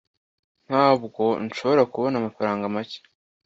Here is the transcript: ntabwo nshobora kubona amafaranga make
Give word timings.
ntabwo 0.67 1.23
nshobora 1.45 1.83
kubona 1.91 2.15
amafaranga 2.17 2.65
make 2.75 2.99